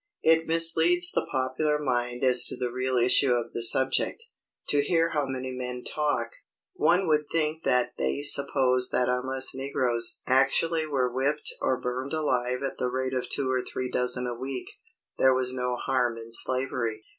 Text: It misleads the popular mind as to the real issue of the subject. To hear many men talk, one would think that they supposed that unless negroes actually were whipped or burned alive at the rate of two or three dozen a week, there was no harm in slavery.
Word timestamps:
It 0.23 0.47
misleads 0.47 1.11
the 1.11 1.27
popular 1.31 1.77
mind 1.77 2.23
as 2.23 2.43
to 2.45 2.57
the 2.57 2.71
real 2.71 2.97
issue 2.97 3.33
of 3.33 3.53
the 3.53 3.61
subject. 3.61 4.23
To 4.69 4.81
hear 4.81 5.13
many 5.27 5.51
men 5.55 5.83
talk, 5.83 6.37
one 6.73 7.07
would 7.07 7.25
think 7.31 7.61
that 7.65 7.97
they 7.99 8.23
supposed 8.23 8.91
that 8.93 9.09
unless 9.09 9.53
negroes 9.53 10.23
actually 10.25 10.87
were 10.87 11.13
whipped 11.13 11.53
or 11.61 11.79
burned 11.79 12.13
alive 12.13 12.63
at 12.63 12.79
the 12.79 12.89
rate 12.89 13.13
of 13.13 13.29
two 13.29 13.51
or 13.51 13.61
three 13.61 13.91
dozen 13.91 14.25
a 14.25 14.33
week, 14.33 14.71
there 15.19 15.35
was 15.35 15.53
no 15.53 15.75
harm 15.75 16.17
in 16.17 16.31
slavery. 16.33 17.03